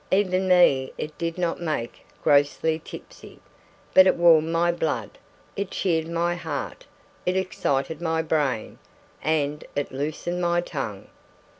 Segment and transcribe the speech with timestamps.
[0.09, 3.39] Even me it did not make grossly tipsy.
[3.93, 5.19] But it warmed my blood,
[5.55, 6.85] it cheered my heart,
[7.23, 8.79] it excited my brain,
[9.21, 11.07] and it loosened my tongue.